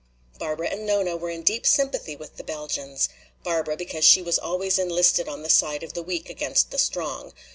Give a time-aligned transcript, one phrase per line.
[0.39, 3.07] Barbara and Nona were in deep sympathy with the Belgians.
[3.43, 7.33] Barbara because she was always enlisted on the side of the weak against the strong.